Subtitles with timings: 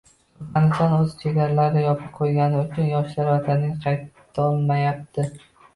[0.53, 5.33] Turkmaniston o‘z chegaralarini yopib qo‘ygani uchun yoshlar vataniga qaytolmayapti